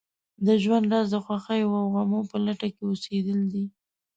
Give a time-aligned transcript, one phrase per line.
[0.45, 3.65] د ژوند راز د خوښیو او غمو په لټه کې اوسېدل دي.